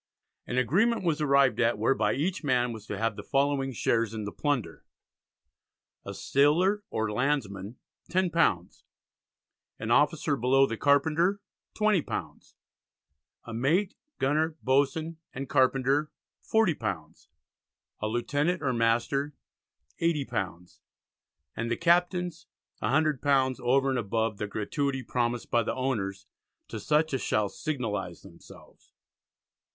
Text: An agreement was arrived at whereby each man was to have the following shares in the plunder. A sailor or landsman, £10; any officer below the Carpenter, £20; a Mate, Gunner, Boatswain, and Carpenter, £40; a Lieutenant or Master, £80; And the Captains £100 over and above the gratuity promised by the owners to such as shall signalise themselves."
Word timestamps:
An 0.47 0.57
agreement 0.57 1.03
was 1.03 1.21
arrived 1.21 1.59
at 1.59 1.77
whereby 1.77 2.13
each 2.15 2.43
man 2.43 2.73
was 2.73 2.87
to 2.87 2.97
have 2.97 3.15
the 3.15 3.21
following 3.21 3.71
shares 3.71 4.15
in 4.15 4.23
the 4.23 4.31
plunder. 4.31 4.83
A 6.03 6.15
sailor 6.15 6.83
or 6.89 7.11
landsman, 7.11 7.77
£10; 8.09 8.83
any 9.79 9.91
officer 9.91 10.35
below 10.35 10.65
the 10.65 10.75
Carpenter, 10.75 11.39
£20; 11.77 12.55
a 13.43 13.53
Mate, 13.53 13.93
Gunner, 14.17 14.55
Boatswain, 14.63 15.17
and 15.33 15.47
Carpenter, 15.47 16.09
£40; 16.51 17.27
a 18.01 18.07
Lieutenant 18.07 18.63
or 18.63 18.73
Master, 18.73 19.35
£80; 20.01 20.79
And 21.55 21.69
the 21.69 21.77
Captains 21.77 22.47
£100 22.81 23.59
over 23.59 23.89
and 23.91 23.99
above 23.99 24.39
the 24.39 24.47
gratuity 24.47 25.03
promised 25.03 25.51
by 25.51 25.61
the 25.61 25.75
owners 25.75 26.25
to 26.69 26.79
such 26.79 27.13
as 27.13 27.21
shall 27.21 27.49
signalise 27.49 28.23
themselves." 28.23 28.93